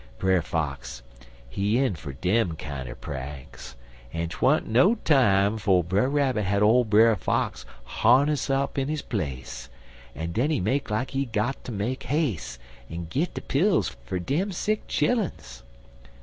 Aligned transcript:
Brer 0.17 0.41
Fox, 0.41 1.03
he 1.47 1.77
in 1.77 1.93
fer 1.93 2.11
dem 2.13 2.55
kinder 2.55 2.95
pranks, 2.95 3.75
en 4.11 4.29
'twa'n't 4.29 4.65
no 4.65 4.95
time 4.95 5.59
'fo' 5.59 5.83
Brer 5.83 6.09
Rabbit 6.09 6.41
had 6.41 6.63
ole 6.63 6.83
Brer 6.83 7.15
Fox 7.15 7.67
harness 7.83 8.49
up 8.49 8.73
dar 8.73 8.81
in 8.81 8.87
his 8.89 9.03
place, 9.03 9.69
en 10.15 10.31
den 10.31 10.49
he 10.49 10.59
make 10.59 10.89
like 10.89 11.11
he 11.11 11.25
got 11.25 11.63
ter 11.63 11.71
make 11.71 12.11
'as'e 12.11 12.57
en 12.89 13.05
git 13.11 13.35
de 13.35 13.41
pills 13.41 13.89
fer 14.05 14.17
dem 14.17 14.51
sick 14.51 14.87
chilluns. 14.87 15.61